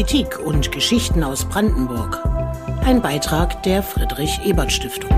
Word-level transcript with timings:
Politik 0.00 0.38
und 0.38 0.72
Geschichten 0.72 1.22
aus 1.22 1.44
Brandenburg. 1.44 2.24
Ein 2.84 3.02
Beitrag 3.02 3.62
der 3.64 3.82
Friedrich 3.82 4.40
Ebert 4.46 4.72
Stiftung. 4.72 5.10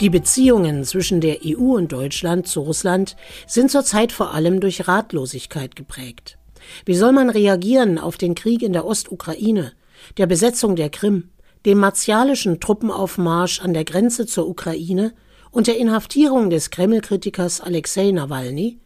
Die 0.00 0.10
Beziehungen 0.10 0.82
zwischen 0.82 1.20
der 1.20 1.36
EU 1.46 1.76
und 1.76 1.92
Deutschland 1.92 2.48
zu 2.48 2.62
Russland 2.62 3.14
sind 3.46 3.70
zurzeit 3.70 4.10
vor 4.10 4.34
allem 4.34 4.58
durch 4.58 4.88
Ratlosigkeit 4.88 5.76
geprägt. 5.76 6.38
Wie 6.84 6.96
soll 6.96 7.12
man 7.12 7.30
reagieren 7.30 7.98
auf 8.00 8.16
den 8.16 8.34
Krieg 8.34 8.62
in 8.62 8.72
der 8.72 8.84
Ostukraine, 8.84 9.74
der 10.16 10.26
Besetzung 10.26 10.74
der 10.74 10.90
Krim, 10.90 11.30
dem 11.66 11.78
martialischen 11.78 12.58
Truppenaufmarsch 12.58 13.60
an 13.60 13.74
der 13.74 13.84
Grenze 13.84 14.26
zur 14.26 14.48
Ukraine 14.48 15.14
und 15.52 15.68
der 15.68 15.78
Inhaftierung 15.78 16.50
des 16.50 16.70
Kreml-Kritikers 16.70 17.60
Alexei 17.60 18.10
Nawalny? 18.10 18.81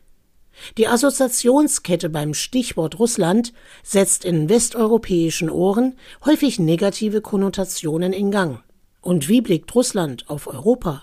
Die 0.78 0.88
Assoziationskette 0.88 2.08
beim 2.08 2.34
Stichwort 2.34 2.98
Russland 2.98 3.52
setzt 3.82 4.24
in 4.24 4.48
westeuropäischen 4.48 5.50
Ohren 5.50 5.96
häufig 6.24 6.58
negative 6.58 7.20
Konnotationen 7.20 8.12
in 8.12 8.30
Gang. 8.30 8.62
Und 9.00 9.28
wie 9.28 9.40
blickt 9.40 9.74
Russland 9.74 10.28
auf 10.28 10.46
Europa? 10.46 11.02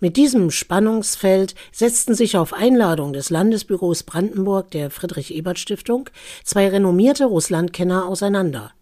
Mit 0.00 0.16
diesem 0.16 0.50
Spannungsfeld 0.50 1.54
setzten 1.72 2.14
sich 2.14 2.36
auf 2.36 2.52
Einladung 2.52 3.12
des 3.12 3.30
Landesbüros 3.30 4.02
Brandenburg 4.02 4.70
der 4.70 4.90
Friedrich 4.90 5.34
Ebert 5.34 5.58
Stiftung 5.58 6.10
zwei 6.44 6.68
renommierte 6.68 7.24
Russlandkenner 7.24 8.06
auseinander. 8.06 8.72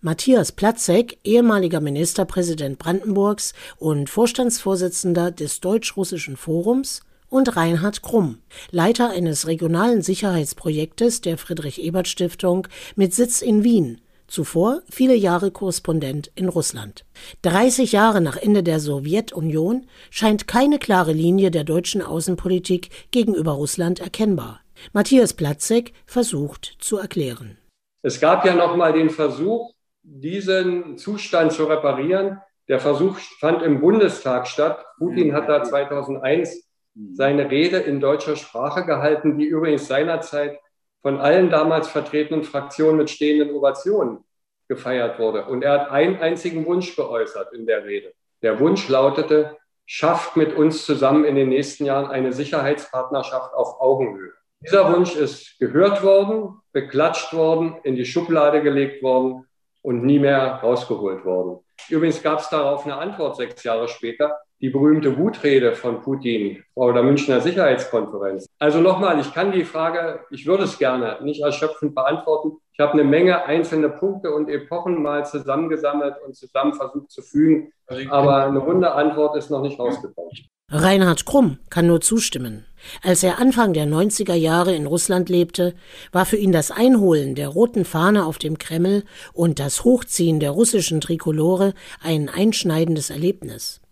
Matthias 0.00 0.50
Platzek, 0.50 1.18
ehemaliger 1.22 1.80
Ministerpräsident 1.80 2.78
Brandenburgs 2.78 3.54
und 3.78 4.10
Vorstandsvorsitzender 4.10 5.30
des 5.30 5.60
Deutsch-Russischen 5.60 6.36
Forums, 6.36 7.02
und 7.32 7.56
Reinhard 7.56 8.02
Krumm, 8.02 8.38
Leiter 8.70 9.08
eines 9.08 9.46
regionalen 9.46 10.02
Sicherheitsprojektes 10.02 11.22
der 11.22 11.38
Friedrich 11.38 11.82
Ebert 11.82 12.06
Stiftung 12.06 12.68
mit 12.94 13.14
Sitz 13.14 13.40
in 13.40 13.64
Wien, 13.64 14.02
zuvor 14.26 14.82
viele 14.90 15.14
Jahre 15.14 15.50
Korrespondent 15.50 16.30
in 16.34 16.50
Russland. 16.50 17.06
30 17.40 17.92
Jahre 17.92 18.20
nach 18.20 18.36
Ende 18.36 18.62
der 18.62 18.80
Sowjetunion 18.80 19.86
scheint 20.10 20.46
keine 20.46 20.78
klare 20.78 21.12
Linie 21.12 21.50
der 21.50 21.64
deutschen 21.64 22.02
Außenpolitik 22.02 22.90
gegenüber 23.12 23.52
Russland 23.52 24.00
erkennbar. 24.00 24.60
Matthias 24.92 25.32
Platzek 25.32 25.94
versucht 26.04 26.76
zu 26.80 26.98
erklären. 26.98 27.56
Es 28.02 28.20
gab 28.20 28.44
ja 28.44 28.54
noch 28.54 28.76
mal 28.76 28.92
den 28.92 29.08
Versuch, 29.08 29.72
diesen 30.02 30.98
Zustand 30.98 31.52
zu 31.52 31.64
reparieren. 31.64 32.42
Der 32.68 32.78
Versuch 32.78 33.16
fand 33.40 33.62
im 33.62 33.80
Bundestag 33.80 34.46
statt. 34.46 34.84
Putin 34.98 35.32
hat 35.32 35.48
da 35.48 35.62
2001 35.62 36.71
seine 37.12 37.50
Rede 37.50 37.78
in 37.78 38.00
deutscher 38.00 38.36
Sprache 38.36 38.84
gehalten, 38.84 39.38
die 39.38 39.46
übrigens 39.46 39.86
seinerzeit 39.86 40.58
von 41.00 41.18
allen 41.18 41.50
damals 41.50 41.88
vertretenen 41.88 42.44
Fraktionen 42.44 42.96
mit 42.96 43.10
stehenden 43.10 43.50
Ovationen 43.54 44.24
gefeiert 44.68 45.18
wurde. 45.18 45.46
Und 45.46 45.62
er 45.62 45.72
hat 45.72 45.90
einen 45.90 46.16
einzigen 46.16 46.64
Wunsch 46.66 46.94
geäußert 46.94 47.52
in 47.52 47.66
der 47.66 47.84
Rede. 47.84 48.12
Der 48.42 48.60
Wunsch 48.60 48.88
lautete, 48.88 49.56
schafft 49.84 50.36
mit 50.36 50.54
uns 50.54 50.86
zusammen 50.86 51.24
in 51.24 51.34
den 51.34 51.48
nächsten 51.48 51.84
Jahren 51.84 52.06
eine 52.06 52.32
Sicherheitspartnerschaft 52.32 53.52
auf 53.54 53.80
Augenhöhe. 53.80 54.32
Dieser 54.60 54.92
Wunsch 54.92 55.16
ist 55.16 55.58
gehört 55.58 56.04
worden, 56.04 56.60
beklatscht 56.72 57.32
worden, 57.34 57.76
in 57.82 57.96
die 57.96 58.04
Schublade 58.04 58.62
gelegt 58.62 59.02
worden 59.02 59.46
und 59.82 60.04
nie 60.04 60.20
mehr 60.20 60.60
rausgeholt 60.62 61.24
worden. 61.24 61.58
Übrigens 61.88 62.22
gab 62.22 62.38
es 62.38 62.48
darauf 62.48 62.84
eine 62.84 62.96
Antwort 62.96 63.36
sechs 63.36 63.64
Jahre 63.64 63.88
später, 63.88 64.38
die 64.62 64.70
berühmte 64.70 65.18
Wutrede 65.18 65.74
von 65.74 66.00
Putin 66.00 66.62
vor 66.72 66.94
der 66.94 67.02
Münchner 67.02 67.40
Sicherheitskonferenz. 67.40 68.46
Also 68.60 68.80
nochmal, 68.80 69.18
ich 69.20 69.34
kann 69.34 69.50
die 69.50 69.64
Frage, 69.64 70.20
ich 70.30 70.46
würde 70.46 70.62
es 70.64 70.78
gerne 70.78 71.18
nicht 71.22 71.42
erschöpfend 71.42 71.96
beantworten. 71.96 72.58
Ich 72.72 72.78
habe 72.78 72.92
eine 72.92 73.04
Menge 73.04 73.44
einzelne 73.44 73.90
Punkte 73.90 74.32
und 74.32 74.48
Epochen 74.48 75.02
mal 75.02 75.26
zusammengesammelt 75.26 76.14
und 76.24 76.36
zusammen 76.36 76.74
versucht 76.74 77.10
zu 77.10 77.22
fügen, 77.22 77.72
aber 78.08 78.46
eine 78.46 78.60
runde 78.60 78.92
Antwort 78.92 79.36
ist 79.36 79.50
noch 79.50 79.62
nicht 79.62 79.78
rausgekommen. 79.78 80.30
Reinhard 80.74 81.26
Krumm 81.26 81.58
kann 81.68 81.86
nur 81.86 82.00
zustimmen. 82.00 82.64
Als 83.02 83.22
er 83.22 83.38
Anfang 83.38 83.74
der 83.74 83.86
90er 83.86 84.32
Jahre 84.32 84.74
in 84.74 84.86
Russland 84.86 85.28
lebte, 85.28 85.74
war 86.12 86.24
für 86.24 86.36
ihn 86.36 86.50
das 86.50 86.70
Einholen 86.70 87.34
der 87.34 87.48
roten 87.48 87.84
Fahne 87.84 88.24
auf 88.24 88.38
dem 88.38 88.56
Kreml 88.56 89.04
und 89.34 89.58
das 89.58 89.84
Hochziehen 89.84 90.40
der 90.40 90.52
russischen 90.52 91.02
Trikolore 91.02 91.74
ein 92.02 92.30
einschneidendes 92.30 93.10
Erlebnis. 93.10 93.82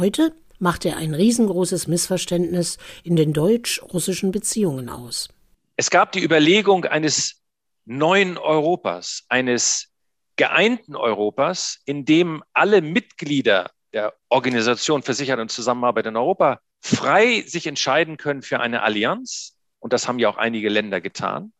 Heute 0.00 0.34
macht 0.58 0.86
er 0.86 0.96
ein 0.96 1.12
riesengroßes 1.12 1.86
Missverständnis 1.86 2.78
in 3.04 3.16
den 3.16 3.34
deutsch-russischen 3.34 4.32
Beziehungen 4.32 4.88
aus. 4.88 5.28
Es 5.76 5.90
gab 5.90 6.12
die 6.12 6.24
Überlegung 6.24 6.86
eines 6.86 7.42
neuen 7.84 8.38
Europas, 8.38 9.26
eines 9.28 9.92
geeinten 10.36 10.96
Europas, 10.96 11.82
in 11.84 12.06
dem 12.06 12.42
alle 12.54 12.80
Mitglieder 12.80 13.72
der 13.92 14.14
Organisation 14.30 15.02
für 15.02 15.12
Sicherheit 15.12 15.38
und 15.38 15.52
Zusammenarbeit 15.52 16.06
in 16.06 16.16
Europa 16.16 16.60
frei 16.80 17.44
sich 17.46 17.66
entscheiden 17.66 18.16
können 18.16 18.40
für 18.40 18.58
eine 18.58 18.82
Allianz. 18.82 19.58
Und 19.80 19.92
das 19.92 20.08
haben 20.08 20.18
ja 20.18 20.30
auch 20.30 20.38
einige 20.38 20.70
Länder 20.70 21.02
getan. 21.02 21.52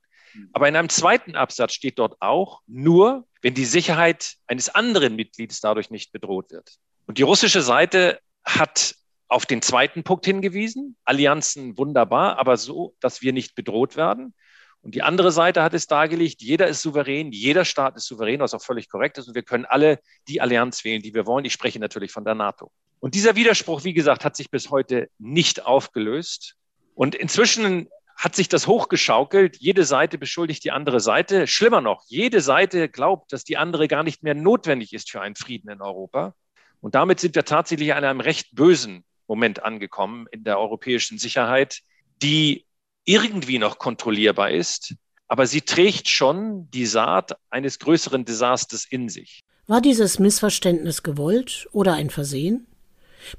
Aber 0.54 0.66
in 0.66 0.76
einem 0.76 0.88
zweiten 0.88 1.36
Absatz 1.36 1.74
steht 1.74 1.98
dort 1.98 2.16
auch, 2.22 2.62
nur 2.66 3.26
wenn 3.42 3.52
die 3.52 3.66
Sicherheit 3.66 4.36
eines 4.46 4.70
anderen 4.70 5.14
Mitglieds 5.14 5.60
dadurch 5.60 5.90
nicht 5.90 6.10
bedroht 6.10 6.50
wird. 6.50 6.78
Und 7.06 7.18
die 7.18 7.22
russische 7.22 7.60
Seite 7.60 8.18
hat 8.44 8.94
auf 9.28 9.46
den 9.46 9.62
zweiten 9.62 10.02
Punkt 10.02 10.24
hingewiesen. 10.24 10.96
Allianzen 11.04 11.78
wunderbar, 11.78 12.38
aber 12.38 12.56
so, 12.56 12.94
dass 13.00 13.22
wir 13.22 13.32
nicht 13.32 13.54
bedroht 13.54 13.96
werden. 13.96 14.34
Und 14.82 14.94
die 14.94 15.02
andere 15.02 15.30
Seite 15.30 15.62
hat 15.62 15.74
es 15.74 15.86
dargelegt, 15.86 16.40
jeder 16.40 16.66
ist 16.66 16.82
souverän, 16.82 17.32
jeder 17.32 17.64
Staat 17.64 17.96
ist 17.96 18.06
souverän, 18.06 18.40
was 18.40 18.54
auch 18.54 18.62
völlig 18.62 18.88
korrekt 18.88 19.18
ist. 19.18 19.28
Und 19.28 19.34
wir 19.34 19.42
können 19.42 19.66
alle 19.66 20.00
die 20.26 20.40
Allianz 20.40 20.84
wählen, 20.84 21.02
die 21.02 21.14
wir 21.14 21.26
wollen. 21.26 21.44
Ich 21.44 21.52
spreche 21.52 21.78
natürlich 21.78 22.12
von 22.12 22.24
der 22.24 22.34
NATO. 22.34 22.72
Und 22.98 23.14
dieser 23.14 23.36
Widerspruch, 23.36 23.84
wie 23.84 23.92
gesagt, 23.92 24.24
hat 24.24 24.36
sich 24.36 24.50
bis 24.50 24.70
heute 24.70 25.08
nicht 25.18 25.64
aufgelöst. 25.64 26.56
Und 26.94 27.14
inzwischen 27.14 27.88
hat 28.16 28.34
sich 28.34 28.48
das 28.48 28.66
hochgeschaukelt. 28.66 29.56
Jede 29.58 29.84
Seite 29.84 30.18
beschuldigt 30.18 30.64
die 30.64 30.70
andere 30.70 31.00
Seite. 31.00 31.46
Schlimmer 31.46 31.80
noch, 31.80 32.04
jede 32.08 32.40
Seite 32.40 32.88
glaubt, 32.88 33.32
dass 33.32 33.44
die 33.44 33.56
andere 33.56 33.86
gar 33.86 34.02
nicht 34.02 34.22
mehr 34.22 34.34
notwendig 34.34 34.92
ist 34.92 35.10
für 35.10 35.20
einen 35.20 35.36
Frieden 35.36 35.70
in 35.70 35.80
Europa. 35.80 36.34
Und 36.80 36.94
damit 36.94 37.20
sind 37.20 37.34
wir 37.34 37.44
tatsächlich 37.44 37.94
an 37.94 38.04
einem 38.04 38.20
recht 38.20 38.54
bösen 38.54 39.04
Moment 39.26 39.62
angekommen 39.62 40.26
in 40.32 40.44
der 40.44 40.58
europäischen 40.58 41.18
Sicherheit, 41.18 41.80
die 42.22 42.66
irgendwie 43.04 43.58
noch 43.58 43.78
kontrollierbar 43.78 44.50
ist, 44.50 44.94
aber 45.28 45.46
sie 45.46 45.60
trägt 45.60 46.08
schon 46.08 46.68
die 46.70 46.86
Saat 46.86 47.36
eines 47.50 47.78
größeren 47.78 48.24
Desasters 48.24 48.84
in 48.84 49.08
sich. 49.08 49.40
War 49.66 49.80
dieses 49.80 50.18
Missverständnis 50.18 51.04
gewollt 51.04 51.68
oder 51.70 51.94
ein 51.94 52.10
Versehen? 52.10 52.66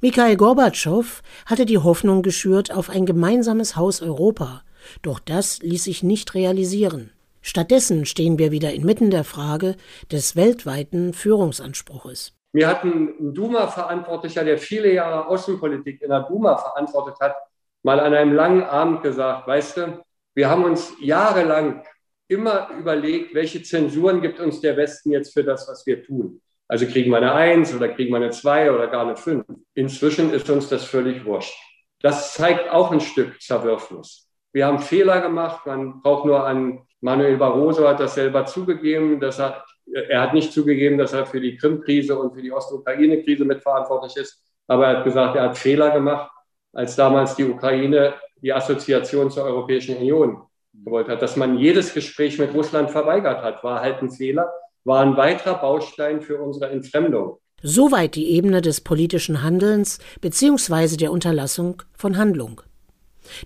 Mikhail 0.00 0.36
Gorbatschow 0.36 1.22
hatte 1.44 1.66
die 1.66 1.78
Hoffnung 1.78 2.22
geschürt 2.22 2.70
auf 2.70 2.88
ein 2.88 3.04
gemeinsames 3.04 3.76
Haus 3.76 4.00
Europa, 4.00 4.62
doch 5.02 5.18
das 5.18 5.58
ließ 5.60 5.84
sich 5.84 6.02
nicht 6.02 6.34
realisieren. 6.34 7.10
Stattdessen 7.42 8.06
stehen 8.06 8.38
wir 8.38 8.52
wieder 8.52 8.72
inmitten 8.72 9.10
der 9.10 9.24
Frage 9.24 9.76
des 10.10 10.36
weltweiten 10.36 11.12
Führungsanspruches. 11.12 12.32
Mir 12.52 12.68
hat 12.68 12.84
ein 12.84 13.34
Duma-Verantwortlicher, 13.34 14.44
der 14.44 14.58
viele 14.58 14.92
Jahre 14.92 15.26
Außenpolitik 15.26 16.02
in 16.02 16.10
der 16.10 16.20
Duma 16.20 16.56
verantwortet 16.56 17.16
hat, 17.20 17.36
mal 17.82 17.98
an 17.98 18.14
einem 18.14 18.34
langen 18.34 18.62
Abend 18.62 19.02
gesagt, 19.02 19.46
weißt 19.46 19.76
du, 19.78 20.04
wir 20.34 20.48
haben 20.48 20.64
uns 20.64 20.92
jahrelang 21.00 21.82
immer 22.28 22.70
überlegt, 22.78 23.34
welche 23.34 23.62
Zensuren 23.62 24.20
gibt 24.20 24.40
uns 24.40 24.60
der 24.60 24.76
Westen 24.76 25.10
jetzt 25.10 25.32
für 25.32 25.44
das, 25.44 25.68
was 25.68 25.86
wir 25.86 26.02
tun. 26.02 26.40
Also 26.68 26.86
kriegen 26.86 27.10
wir 27.10 27.18
eine 27.18 27.34
Eins 27.34 27.74
oder 27.74 27.88
kriegen 27.88 28.10
wir 28.10 28.16
eine 28.16 28.30
Zwei 28.30 28.72
oder 28.72 28.86
gar 28.86 29.02
eine 29.02 29.16
Fünf. 29.16 29.44
Inzwischen 29.74 30.32
ist 30.32 30.48
uns 30.48 30.68
das 30.68 30.84
völlig 30.84 31.24
wurscht. 31.24 31.54
Das 32.00 32.32
zeigt 32.34 32.70
auch 32.70 32.90
ein 32.90 33.00
Stück 33.00 33.40
Zerwürfnis. 33.42 34.28
Wir 34.52 34.66
haben 34.66 34.78
Fehler 34.78 35.20
gemacht. 35.20 35.66
Man 35.66 36.00
braucht 36.00 36.24
nur 36.24 36.46
an 36.46 36.86
Manuel 37.00 37.36
Barroso 37.36 37.86
hat 37.86 38.00
das 38.00 38.14
selber 38.14 38.46
zugegeben. 38.46 39.20
Das 39.20 39.38
hat, 39.38 39.64
er 39.92 40.22
hat 40.22 40.34
nicht 40.34 40.52
zugegeben, 40.52 40.98
dass 40.98 41.12
er 41.12 41.26
für 41.26 41.40
die 41.40 41.56
Krim-Krise 41.56 42.18
und 42.18 42.34
für 42.34 42.42
die 42.42 42.52
Ostukraine-Krise 42.52 43.44
mitverantwortlich 43.44 44.16
ist. 44.16 44.42
Aber 44.66 44.86
er 44.86 44.98
hat 44.98 45.04
gesagt, 45.04 45.36
er 45.36 45.42
hat 45.42 45.58
Fehler 45.58 45.90
gemacht 45.90 46.30
als 46.72 46.96
damals 46.96 47.34
die 47.34 47.44
Ukraine 47.44 48.14
die 48.40 48.52
Assoziation 48.52 49.30
zur 49.30 49.44
Europäischen 49.44 49.96
Union 49.96 50.42
gewollt 50.72 51.08
hat. 51.08 51.22
Dass 51.22 51.36
man 51.36 51.58
jedes 51.58 51.94
Gespräch 51.94 52.38
mit 52.38 52.54
Russland 52.54 52.90
verweigert 52.90 53.42
hat, 53.42 53.62
war 53.62 53.80
halt 53.80 54.02
ein 54.02 54.10
Fehler, 54.10 54.50
war 54.84 55.00
ein 55.02 55.16
weiterer 55.16 55.60
Baustein 55.60 56.20
für 56.22 56.40
unsere 56.40 56.70
Entfremdung. 56.70 57.38
Soweit 57.62 58.16
die 58.16 58.30
Ebene 58.30 58.60
des 58.60 58.80
politischen 58.80 59.42
Handelns 59.42 60.00
bzw. 60.20 60.96
der 60.96 61.12
Unterlassung 61.12 61.82
von 61.96 62.16
Handlung. 62.16 62.62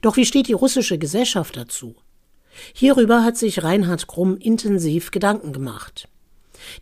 Doch 0.00 0.16
wie 0.16 0.24
steht 0.24 0.48
die 0.48 0.54
russische 0.54 0.96
Gesellschaft 0.96 1.56
dazu? 1.56 1.96
Hierüber 2.72 3.22
hat 3.22 3.36
sich 3.36 3.62
Reinhard 3.62 4.06
Krumm 4.06 4.38
intensiv 4.38 5.10
Gedanken 5.10 5.52
gemacht. 5.52 6.08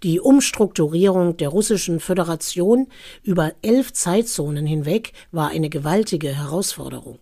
Die 0.02 0.20
Umstrukturierung 0.20 1.36
der 1.36 1.48
russischen 1.48 2.00
Föderation 2.00 2.88
über 3.22 3.52
elf 3.62 3.92
Zeitzonen 3.92 4.66
hinweg 4.66 5.12
war 5.32 5.48
eine 5.48 5.70
gewaltige 5.70 6.28
Herausforderung. 6.28 7.18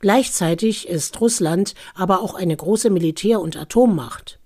Gleichzeitig 0.00 0.88
ist 0.88 1.20
Russland 1.20 1.74
aber 1.94 2.22
auch 2.22 2.34
eine 2.34 2.56
große 2.56 2.90
Militär- 2.90 3.40
und 3.40 3.56
Atommacht. 3.56 4.38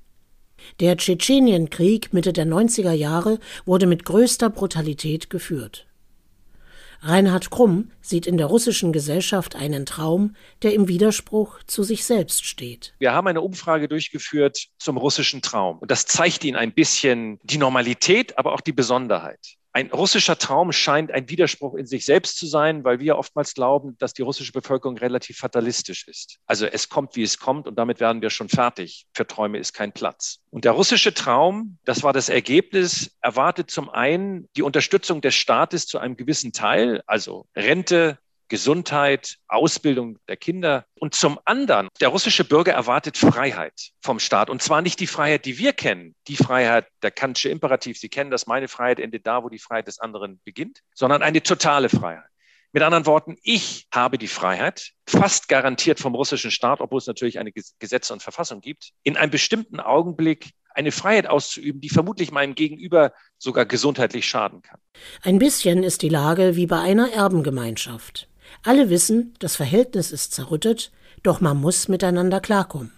Der 0.81 0.97
Tschetschenienkrieg 0.97 2.13
Mitte 2.13 2.33
der 2.33 2.47
90er 2.47 2.93
Jahre 2.93 3.39
wurde 3.65 3.87
mit 3.87 4.05
größter 4.05 4.51
Brutalität 4.51 5.31
geführt. 5.31 5.87
Reinhard 7.05 7.51
Krumm 7.51 7.91
sieht 8.01 8.29
in 8.29 8.37
der 8.37 8.47
russischen 8.47 8.93
Gesellschaft 8.93 9.57
einen 9.57 9.87
Traum, 9.87 10.37
der 10.63 10.73
im 10.73 10.87
Widerspruch 10.87 11.59
zu 11.65 11.83
sich 11.83 12.05
selbst 12.05 12.47
steht. 12.47 12.95
Wir 13.01 13.13
haben 13.13 13.27
eine 13.27 13.41
Umfrage 13.41 13.89
durchgeführt 13.89 14.69
zum 14.79 14.97
russischen 14.97 15.43
Traum. 15.43 15.79
Und 15.81 15.91
das 15.91 16.07
zeigt 16.07 16.45
Ihnen 16.45 16.57
ein 16.57 16.73
bisschen 16.73 17.41
die 17.43 17.59
Normalität, 17.59 18.39
aber 18.39 18.53
auch 18.53 18.61
die 18.61 18.73
Besonderheit. 18.73 19.57
Ein 19.75 19.91
russischer 19.91 20.37
Traum 20.37 20.71
scheint 20.71 21.11
ein 21.11 21.31
Widerspruch 21.31 21.75
in 21.77 21.87
sich 21.87 22.05
selbst 22.05 22.37
zu 22.37 22.47
sein, 22.47 22.85
weil 22.85 23.01
wir 23.01 23.17
oftmals 23.17 23.55
glauben, 23.55 23.97
dass 23.99 24.13
die 24.13 24.21
russische 24.21 24.53
Bevölkerung 24.53 24.99
relativ 24.99 25.39
fatalistisch 25.39 26.07
ist. 26.09 26.39
Also 26.47 26.67
es 26.67 26.91
kommt, 26.91 27.17
wie 27.17 27.23
es 27.23 27.39
kommt 27.39 27.67
und 27.67 27.77
damit 27.77 27.99
werden 27.99 28.21
wir 28.21 28.29
schon 28.29 28.51
fertig. 28.51 29.07
Für 29.15 29.27
Träume 29.27 29.59
ist 29.59 29.73
kein 29.73 29.93
Platz. 29.93 30.41
Und 30.51 30.67
der 30.67 30.73
russische 30.73 31.15
Traum, 31.15 31.79
das 31.85 32.03
war 32.03 32.13
das 32.13 32.29
Ergebnis, 32.29 33.17
erwartet 33.23 33.71
zum 33.71 33.89
einen 33.89 34.51
die 34.57 34.63
Unterstützung 34.63 35.23
des 35.23 35.35
Staates 35.35 35.87
zu 35.87 35.99
einem 35.99 36.19
gewissen 36.19 36.53
Teil, 36.53 37.03
also 37.07 37.47
Rente, 37.57 38.19
Gesundheit, 38.53 39.39
Ausbildung 39.49 40.19
der 40.29 40.37
Kinder. 40.37 40.85
Und 41.01 41.15
zum 41.15 41.41
anderen, 41.47 41.89
der 42.03 42.09
russische 42.09 42.45
Bürger 42.45 42.75
erwartet 42.75 43.17
Freiheit 43.17 43.93
vom 44.03 44.19
Staat. 44.19 44.51
Und 44.51 44.61
zwar 44.61 44.83
nicht 44.83 45.01
die 45.01 45.07
Freiheit, 45.07 45.47
die 45.47 45.57
wir 45.57 45.73
kennen, 45.73 46.15
die 46.29 46.37
Freiheit, 46.37 46.87
der 47.03 47.13
kantische 47.13 47.49
Imperativ, 47.49 47.97
Sie 47.97 48.11
kennen 48.11 48.31
das, 48.31 48.47
meine 48.47 48.69
Freiheit 48.69 49.01
endet 49.01 49.27
da, 49.27 49.43
wo 49.43 49.49
die 49.49 49.59
Freiheit 49.59 49.87
des 49.87 50.01
anderen 50.01 50.39
beginnt, 50.45 50.81
sondern 50.93 51.23
eine 51.23 51.43
totale 51.43 51.89
Freiheit. 51.89 52.29
Mit 52.73 52.83
anderen 52.83 53.07
Worten, 53.07 53.39
ich 53.43 53.87
habe 53.91 54.19
die 54.19 54.29
Freiheit, 54.29 54.91
fast 55.09 55.49
garantiert 55.49 55.99
vom 55.99 56.15
russischen 56.15 56.51
Staat, 56.51 56.83
obwohl 56.83 56.99
es 56.99 57.07
natürlich 57.07 57.39
eine 57.39 57.53
Gesetze 57.53 58.13
und 58.13 58.23
Verfassung 58.23 58.61
gibt, 58.61 58.91
in 59.03 59.17
einem 59.17 59.31
bestimmten 59.31 59.81
Augenblick 59.81 60.51
eine 60.75 60.93
Freiheit 60.93 61.27
auszuüben, 61.27 61.81
die 61.81 61.89
vermutlich 61.89 62.33
meinem 62.33 62.55
Gegenüber 62.55 63.15
sogar 63.39 63.65
gesundheitlich 63.65 64.27
schaden 64.27 64.61
kann. 64.61 64.81
Ein 65.23 65.39
bisschen 65.39 65.83
ist 65.83 66.03
die 66.03 66.11
Lage 66.11 66.55
wie 66.57 66.67
bei 66.67 66.81
einer 66.81 67.11
Erbengemeinschaft. 67.13 68.29
Alle 68.65 68.91
wissen, 68.91 69.35
das 69.41 69.57
Verhältnis 69.57 70.13
ist 70.13 70.33
zerrüttet, 70.33 70.93
doch 71.23 71.41
man 71.41 71.61
muss 71.61 71.89
miteinander 71.89 72.41
klarkommen. 72.41 72.93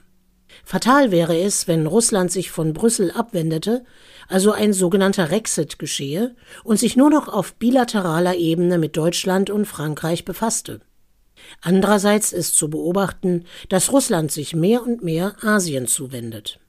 Fatal 0.65 1.11
wäre 1.11 1.37
es, 1.37 1.67
wenn 1.67 1.87
Russland 1.87 2.31
sich 2.31 2.51
von 2.51 2.75
Brüssel 2.75 3.11
abwendete, 3.11 3.85
also 4.29 4.53
ein 4.53 4.73
sogenannter 4.73 5.31
Rexit 5.31 5.79
geschehe 5.79 6.37
und 6.63 6.79
sich 6.79 6.97
nur 6.97 7.11
noch 7.11 7.29
auf 7.29 7.55
bilateraler 7.55 8.37
Ebene 8.37 8.79
mit 8.79 8.97
Deutschland 8.97 9.51
und 9.51 9.65
Frankreich 9.67 10.25
befasste. 10.25 10.81
Andererseits 11.61 12.33
ist 12.33 12.57
zu 12.57 12.71
beobachten, 12.71 13.45
dass 13.69 13.93
Russland 13.93 14.31
sich 14.33 14.55
mehr 14.55 14.83
und 14.83 15.03
mehr 15.03 15.37
Asien 15.43 15.87
zuwendet. 15.87 16.61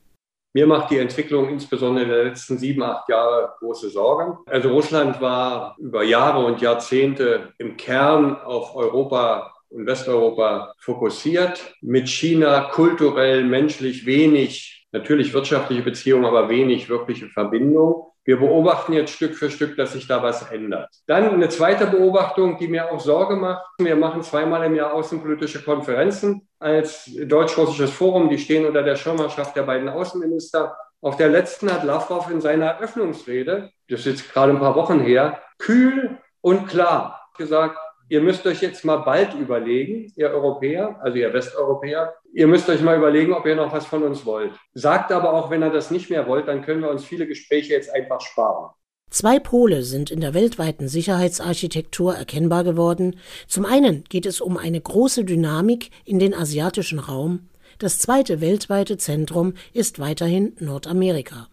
Mir 0.55 0.67
macht 0.67 0.89
die 0.89 0.99
Entwicklung 0.99 1.49
insbesondere 1.49 2.05
der 2.05 2.23
letzten 2.23 2.57
sieben, 2.57 2.81
acht 2.81 3.09
Jahre 3.09 3.55
große 3.59 3.89
Sorgen. 3.89 4.37
Also 4.45 4.69
Russland 4.69 5.19
war 5.19 5.75
über 5.77 6.01
Jahre 6.01 6.45
und 6.45 6.61
Jahrzehnte 6.61 7.51
im 7.57 7.75
Kern 7.75 8.39
auf 8.39 8.73
Europa 8.73 9.53
und 9.67 9.85
Westeuropa 9.85 10.73
fokussiert, 10.79 11.75
mit 11.81 12.07
China 12.07 12.69
kulturell, 12.71 13.43
menschlich 13.43 14.05
wenig, 14.05 14.87
natürlich 14.93 15.33
wirtschaftliche 15.33 15.81
Beziehungen, 15.81 16.23
aber 16.23 16.47
wenig 16.47 16.87
wirkliche 16.87 17.27
Verbindung. 17.27 18.13
Wir 18.25 18.37
beobachten 18.37 18.93
jetzt 18.93 19.11
Stück 19.11 19.35
für 19.35 19.51
Stück, 19.51 19.77
dass 19.77 19.93
sich 19.93 20.07
da 20.07 20.23
was 20.23 20.51
ändert. 20.51 20.89
Dann 21.05 21.29
eine 21.29 21.47
zweite 21.47 21.85
Beobachtung, 21.85 22.57
die 22.57 22.67
mir 22.67 22.91
auch 22.91 22.99
Sorge 22.99 23.35
macht. 23.35 23.63
Wir 23.77 23.95
machen 23.95 24.23
zweimal 24.23 24.65
im 24.65 24.73
Jahr 24.73 24.93
außenpolitische 24.93 25.63
Konferenzen 25.63 26.47
als 26.57 27.11
deutsch-russisches 27.13 27.91
Forum. 27.91 28.29
Die 28.29 28.39
stehen 28.39 28.65
unter 28.65 28.81
der 28.81 28.95
Schirmherrschaft 28.95 29.55
der 29.55 29.61
beiden 29.63 29.89
Außenminister. 29.89 30.75
Auf 31.01 31.17
der 31.17 31.29
letzten 31.29 31.71
hat 31.71 31.83
Lavrov 31.83 32.31
in 32.31 32.41
seiner 32.41 32.65
Eröffnungsrede, 32.65 33.69
das 33.87 33.99
ist 33.99 34.05
jetzt 34.07 34.33
gerade 34.33 34.53
ein 34.53 34.59
paar 34.59 34.75
Wochen 34.75 35.01
her, 35.01 35.39
kühl 35.59 36.17
und 36.41 36.67
klar 36.67 37.29
gesagt, 37.37 37.77
ihr 38.09 38.21
müsst 38.21 38.45
euch 38.45 38.61
jetzt 38.61 38.85
mal 38.85 38.97
bald 38.97 39.33
überlegen, 39.33 40.11
ihr 40.15 40.29
Europäer, 40.29 40.99
also 41.01 41.17
ihr 41.17 41.33
Westeuropäer, 41.33 42.13
ihr 42.33 42.47
müsst 42.47 42.69
euch 42.69 42.81
mal 42.81 42.97
überlegen, 42.97 43.33
ob 43.33 43.45
ihr 43.45 43.55
noch 43.55 43.71
was 43.71 43.85
von 43.85 44.03
uns 44.03 44.25
wollt. 44.25 44.53
Sagt 44.73 45.11
aber 45.11 45.33
auch, 45.33 45.49
wenn 45.49 45.63
ihr 45.63 45.69
das 45.69 45.91
nicht 45.91 46.09
mehr 46.09 46.27
wollt, 46.27 46.47
dann 46.47 46.61
können 46.61 46.81
wir 46.81 46.89
uns 46.89 47.05
viele 47.05 47.27
Gespräche 47.27 47.73
jetzt 47.73 47.93
einfach 47.93 48.21
sparen. 48.21 48.71
Zwei 49.09 49.39
Pole 49.39 49.83
sind 49.83 50.11
in 50.11 50.19
der 50.19 50.33
weltweiten 50.33 50.87
Sicherheitsarchitektur 50.87 52.15
erkennbar 52.15 52.63
geworden. 52.63 53.15
Zum 53.47 53.65
einen 53.65 54.03
geht 54.09 54.25
es 54.25 54.41
um 54.41 54.57
eine 54.57 54.81
große 54.81 55.23
Dynamik 55.23 55.89
in 56.03 56.19
den 56.19 56.33
asiatischen 56.33 56.99
Raum. 56.99 57.47
Das 57.79 57.99
zweite 57.99 58.41
weltweite 58.41 58.97
Zentrum 58.97 59.53
ist 59.73 59.99
weiterhin 59.99 60.55
Nordamerika. 60.59 61.47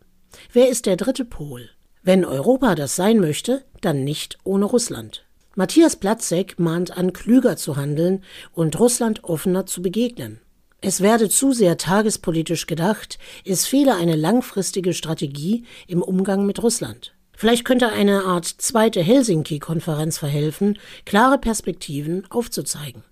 Wer 0.52 0.70
ist 0.70 0.86
der 0.86 0.96
dritte 0.96 1.24
Pol? 1.24 1.68
Wenn 2.02 2.24
Europa 2.24 2.74
das 2.74 2.96
sein 2.96 3.20
möchte, 3.20 3.64
dann 3.80 4.02
nicht 4.02 4.38
ohne 4.44 4.64
Russland. 4.64 5.24
Matthias 5.54 5.96
Platzek 5.96 6.58
mahnt 6.58 6.96
an, 6.96 7.12
klüger 7.12 7.58
zu 7.58 7.76
handeln 7.76 8.24
und 8.52 8.78
Russland 8.80 9.24
offener 9.24 9.66
zu 9.66 9.82
begegnen. 9.82 10.40
Es 10.80 11.02
werde 11.02 11.28
zu 11.28 11.52
sehr 11.52 11.76
tagespolitisch 11.76 12.66
gedacht, 12.66 13.18
es 13.44 13.66
fehle 13.66 13.94
eine 13.94 14.16
langfristige 14.16 14.94
Strategie 14.94 15.64
im 15.86 16.02
Umgang 16.02 16.46
mit 16.46 16.62
Russland. 16.62 17.14
Vielleicht 17.36 17.64
könnte 17.64 17.88
eine 17.88 18.24
Art 18.24 18.46
zweite 18.46 19.02
Helsinki-Konferenz 19.02 20.16
verhelfen, 20.16 20.78
klare 21.04 21.38
Perspektiven 21.38 22.24
aufzuzeigen. 22.30 23.04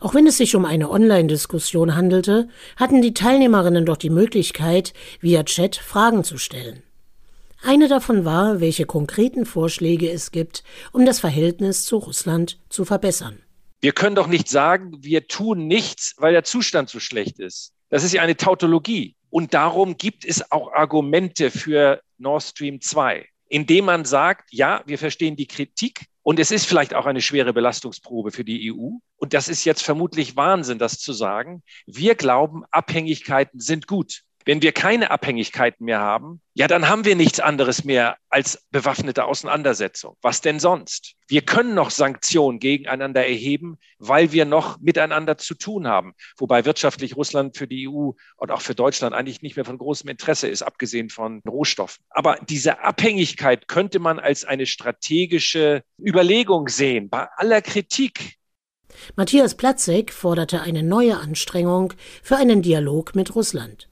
Auch 0.00 0.14
wenn 0.14 0.26
es 0.26 0.36
sich 0.36 0.54
um 0.56 0.66
eine 0.66 0.90
Online-Diskussion 0.90 1.96
handelte, 1.96 2.48
hatten 2.76 3.00
die 3.00 3.14
Teilnehmerinnen 3.14 3.86
doch 3.86 3.96
die 3.96 4.10
Möglichkeit, 4.10 4.92
via 5.20 5.44
Chat 5.44 5.76
Fragen 5.76 6.24
zu 6.24 6.36
stellen. 6.36 6.82
Eine 7.62 7.88
davon 7.88 8.24
war, 8.24 8.60
welche 8.60 8.86
konkreten 8.86 9.44
Vorschläge 9.44 10.10
es 10.10 10.30
gibt, 10.30 10.64
um 10.92 11.04
das 11.04 11.20
Verhältnis 11.20 11.84
zu 11.84 11.98
Russland 11.98 12.58
zu 12.70 12.86
verbessern. 12.86 13.42
Wir 13.82 13.92
können 13.92 14.16
doch 14.16 14.28
nicht 14.28 14.48
sagen, 14.48 14.92
wir 15.00 15.26
tun 15.26 15.66
nichts, 15.66 16.14
weil 16.18 16.32
der 16.32 16.44
Zustand 16.44 16.88
so 16.88 17.00
schlecht 17.00 17.38
ist. 17.38 17.74
Das 17.90 18.02
ist 18.02 18.12
ja 18.12 18.22
eine 18.22 18.36
Tautologie. 18.36 19.14
Und 19.28 19.52
darum 19.52 19.96
gibt 19.96 20.24
es 20.24 20.50
auch 20.50 20.72
Argumente 20.72 21.50
für 21.50 22.00
Nord 22.18 22.42
Stream 22.42 22.80
2, 22.80 23.26
indem 23.48 23.84
man 23.84 24.04
sagt, 24.04 24.52
ja, 24.52 24.82
wir 24.86 24.98
verstehen 24.98 25.36
die 25.36 25.46
Kritik 25.46 26.06
und 26.22 26.38
es 26.38 26.50
ist 26.50 26.66
vielleicht 26.66 26.94
auch 26.94 27.06
eine 27.06 27.20
schwere 27.20 27.52
Belastungsprobe 27.52 28.30
für 28.30 28.44
die 28.44 28.72
EU. 28.72 28.90
Und 29.16 29.34
das 29.34 29.48
ist 29.48 29.64
jetzt 29.64 29.82
vermutlich 29.82 30.36
Wahnsinn, 30.36 30.78
das 30.78 30.98
zu 30.98 31.12
sagen. 31.12 31.62
Wir 31.86 32.14
glauben, 32.14 32.64
Abhängigkeiten 32.70 33.60
sind 33.60 33.86
gut. 33.86 34.22
Wenn 34.46 34.62
wir 34.62 34.72
keine 34.72 35.10
Abhängigkeiten 35.10 35.84
mehr 35.84 36.00
haben, 36.00 36.40
ja, 36.54 36.66
dann 36.66 36.88
haben 36.88 37.04
wir 37.04 37.14
nichts 37.14 37.40
anderes 37.40 37.84
mehr 37.84 38.16
als 38.30 38.66
bewaffnete 38.70 39.24
Auseinandersetzung. 39.24 40.16
Was 40.22 40.40
denn 40.40 40.58
sonst? 40.60 41.14
Wir 41.28 41.42
können 41.42 41.74
noch 41.74 41.90
Sanktionen 41.90 42.58
gegeneinander 42.58 43.26
erheben, 43.26 43.78
weil 43.98 44.32
wir 44.32 44.46
noch 44.46 44.80
miteinander 44.80 45.36
zu 45.36 45.54
tun 45.54 45.86
haben. 45.86 46.14
Wobei 46.38 46.64
wirtschaftlich 46.64 47.16
Russland 47.16 47.56
für 47.56 47.68
die 47.68 47.88
EU 47.88 48.12
und 48.36 48.50
auch 48.50 48.62
für 48.62 48.74
Deutschland 48.74 49.14
eigentlich 49.14 49.42
nicht 49.42 49.56
mehr 49.56 49.64
von 49.64 49.78
großem 49.78 50.08
Interesse 50.08 50.48
ist, 50.48 50.62
abgesehen 50.62 51.10
von 51.10 51.42
Rohstoffen. 51.46 52.02
Aber 52.08 52.38
diese 52.48 52.80
Abhängigkeit 52.80 53.68
könnte 53.68 53.98
man 53.98 54.18
als 54.18 54.44
eine 54.44 54.66
strategische 54.66 55.82
Überlegung 55.98 56.68
sehen, 56.68 57.10
bei 57.10 57.28
aller 57.36 57.60
Kritik. 57.60 58.38
Matthias 59.16 59.54
Platzek 59.54 60.12
forderte 60.12 60.62
eine 60.62 60.82
neue 60.82 61.18
Anstrengung 61.18 61.92
für 62.22 62.36
einen 62.36 62.62
Dialog 62.62 63.14
mit 63.14 63.34
Russland. 63.34 63.89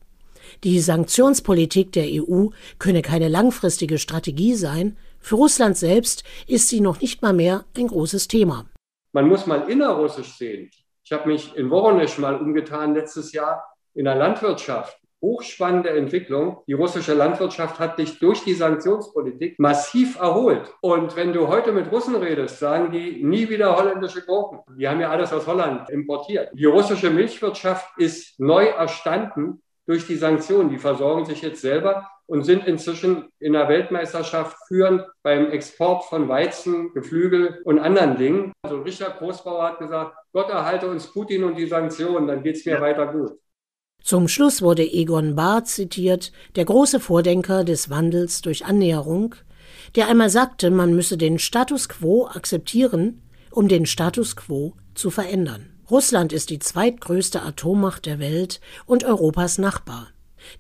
Die 0.65 0.81
Sanktionspolitik 0.81 1.93
der 1.93 2.07
EU 2.09 2.49
könne 2.81 3.03
keine 3.03 3.29
langfristige 3.29 3.97
Strategie 3.97 4.55
sein. 4.55 4.97
Für 5.21 5.37
Russland 5.37 5.77
selbst 5.77 6.25
ist 6.49 6.69
sie 6.69 6.81
noch 6.81 7.00
nicht 7.00 7.23
mal 7.23 7.33
mehr 7.33 7.65
ein 7.77 7.87
großes 7.87 8.27
Thema. 8.27 8.67
Man 9.12 9.29
muss 9.29 9.47
mal 9.47 9.71
innerrussisch 9.71 10.37
sehen. 10.37 10.69
Ich 11.05 11.12
habe 11.12 11.29
mich 11.29 11.55
in 11.55 11.71
Voronezh 11.71 12.19
mal 12.19 12.37
umgetan 12.41 12.95
letztes 12.95 13.33
Jahr 13.33 13.73
in 13.95 14.07
der 14.07 14.17
Landwirtschaft. 14.17 14.99
Hochspannende 15.23 15.91
Entwicklung. 15.91 16.59
Die 16.67 16.73
russische 16.73 17.15
Landwirtschaft 17.15 17.79
hat 17.79 17.97
sich 17.97 18.19
durch 18.19 18.43
die 18.43 18.55
Sanktionspolitik 18.55 19.61
massiv 19.61 20.19
erholt. 20.19 20.75
Und 20.81 21.15
wenn 21.15 21.33
du 21.33 21.47
heute 21.47 21.71
mit 21.71 21.91
Russen 21.93 22.17
redest, 22.17 22.59
sagen 22.59 22.91
die 22.91 23.23
nie 23.23 23.49
wieder 23.49 23.77
holländische 23.77 24.23
Gurken. 24.25 24.61
Die 24.77 24.88
haben 24.88 25.00
ja 25.00 25.11
alles 25.11 25.33
aus 25.33 25.47
Holland 25.47 25.88
importiert. 25.91 26.50
Die 26.53 26.65
russische 26.65 27.11
Milchwirtschaft 27.11 27.97
ist 27.97 28.41
neu 28.41 28.67
erstanden 28.67 29.62
durch 29.88 30.07
die 30.07 30.16
Sanktionen. 30.16 30.71
Die 30.71 30.78
versorgen 30.78 31.25
sich 31.25 31.40
jetzt 31.42 31.62
selber 31.62 32.07
und 32.26 32.45
sind 32.45 32.66
inzwischen 32.66 33.30
in 33.40 33.54
der 33.54 33.68
Weltmeisterschaft 33.68 34.57
führend 34.68 35.02
beim 35.23 35.50
Export 35.50 36.04
von 36.04 36.28
Weizen, 36.28 36.92
Geflügel 36.92 37.62
und 37.64 37.78
anderen 37.78 38.16
Dingen. 38.16 38.52
Also 38.62 38.83
Richard 38.83 39.18
Großbauer 39.18 39.64
hat 39.64 39.78
gesagt, 39.78 40.14
Gott 40.33 40.50
erhalte 40.50 40.88
uns 40.88 41.07
Putin 41.07 41.42
und 41.42 41.57
die 41.57 41.66
Sanktionen, 41.66 42.26
dann 42.26 42.42
geht 42.42 42.57
es 42.57 42.66
mir 42.66 42.75
ja. 42.75 42.80
weiter 42.83 43.07
gut. 43.07 43.33
Zum 44.02 44.28
Schluss 44.28 44.62
wurde 44.62 44.83
Egon 44.83 45.35
Bahr 45.35 45.64
zitiert, 45.64 46.33
der 46.54 46.66
große 46.66 47.00
Vordenker 47.00 47.64
des 47.64 47.90
Wandels 47.90 48.42
durch 48.42 48.66
Annäherung, 48.66 49.35
der 49.97 50.09
einmal 50.09 50.28
sagte, 50.28 50.71
man 50.71 50.95
müsse 50.95 51.16
den 51.16 51.38
Status 51.38 51.88
quo 51.88 52.26
akzeptieren, 52.26 53.23
um 53.50 53.68
den 53.68 53.87
Status 53.87 54.37
quo 54.37 54.75
zu 54.95 55.11
verändern. 55.11 55.77
Russland 55.90 56.35
ist 56.35 56.50
die 56.50 56.59
zweitgrößte 56.59 57.40
Atommacht 57.40 58.04
der 58.04 58.18
Welt 58.18 58.61
und 58.85 59.04
Europas 59.04 59.57
Nachbar. 59.57 60.09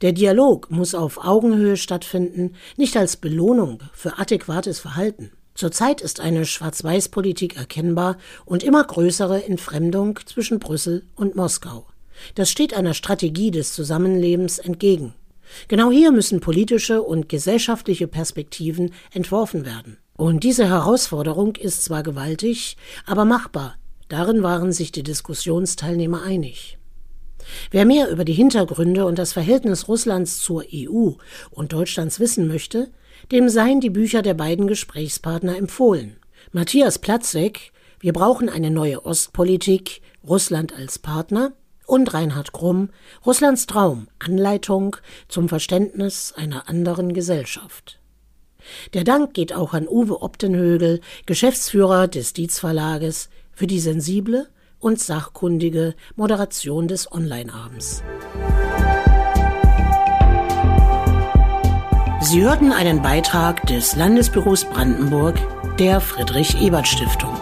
Der 0.00 0.12
Dialog 0.12 0.70
muss 0.70 0.94
auf 0.94 1.22
Augenhöhe 1.22 1.76
stattfinden, 1.76 2.54
nicht 2.78 2.96
als 2.96 3.18
Belohnung 3.18 3.82
für 3.92 4.18
adäquates 4.18 4.78
Verhalten. 4.78 5.30
Zurzeit 5.54 6.00
ist 6.00 6.20
eine 6.20 6.46
Schwarz-Weiß-Politik 6.46 7.56
erkennbar 7.56 8.16
und 8.46 8.62
immer 8.62 8.82
größere 8.82 9.44
Entfremdung 9.44 10.18
zwischen 10.24 10.60
Brüssel 10.60 11.04
und 11.14 11.36
Moskau. 11.36 11.86
Das 12.34 12.48
steht 12.48 12.72
einer 12.72 12.94
Strategie 12.94 13.50
des 13.50 13.74
Zusammenlebens 13.74 14.58
entgegen. 14.58 15.14
Genau 15.68 15.90
hier 15.90 16.10
müssen 16.10 16.40
politische 16.40 17.02
und 17.02 17.28
gesellschaftliche 17.28 18.08
Perspektiven 18.08 18.92
entworfen 19.12 19.66
werden. 19.66 19.98
Und 20.16 20.42
diese 20.42 20.68
Herausforderung 20.68 21.56
ist 21.56 21.84
zwar 21.84 22.02
gewaltig, 22.02 22.76
aber 23.06 23.24
machbar. 23.24 23.76
Darin 24.08 24.42
waren 24.42 24.72
sich 24.72 24.92
die 24.92 25.02
Diskussionsteilnehmer 25.02 26.22
einig. 26.22 26.78
Wer 27.70 27.84
mehr 27.84 28.10
über 28.10 28.24
die 28.24 28.32
Hintergründe 28.32 29.06
und 29.06 29.18
das 29.18 29.32
Verhältnis 29.32 29.88
Russlands 29.88 30.38
zur 30.38 30.64
EU 30.72 31.12
und 31.50 31.72
Deutschlands 31.72 32.20
wissen 32.20 32.48
möchte, 32.48 32.90
dem 33.32 33.48
seien 33.48 33.80
die 33.80 33.90
Bücher 33.90 34.22
der 34.22 34.34
beiden 34.34 34.66
Gesprächspartner 34.66 35.56
empfohlen. 35.56 36.16
Matthias 36.52 36.98
Platzek, 36.98 37.72
Wir 38.00 38.12
brauchen 38.12 38.48
eine 38.48 38.70
neue 38.70 39.04
Ostpolitik, 39.04 40.02
Russland 40.26 40.72
als 40.72 40.98
Partner 40.98 41.52
und 41.86 42.14
Reinhard 42.14 42.52
Krumm, 42.52 42.90
Russlands 43.26 43.66
Traum, 43.66 44.08
Anleitung 44.18 44.96
zum 45.26 45.48
Verständnis 45.48 46.32
einer 46.36 46.68
anderen 46.68 47.12
Gesellschaft. 47.12 47.98
Der 48.94 49.04
Dank 49.04 49.34
geht 49.34 49.52
auch 49.52 49.72
an 49.74 49.88
Uwe 49.88 50.22
Optenhögel, 50.22 51.00
Geschäftsführer 51.26 52.06
des 52.06 52.34
Dietz 52.34 52.60
Verlages, 52.60 53.30
für 53.58 53.66
die 53.66 53.80
sensible 53.80 54.46
und 54.78 55.00
sachkundige 55.00 55.96
Moderation 56.14 56.86
des 56.86 57.10
Online-Abends. 57.10 58.04
Sie 62.20 62.40
hörten 62.40 62.70
einen 62.70 63.02
Beitrag 63.02 63.66
des 63.66 63.96
Landesbüros 63.96 64.64
Brandenburg 64.64 65.36
der 65.80 66.00
Friedrich 66.00 66.62
Ebert 66.62 66.86
Stiftung. 66.86 67.34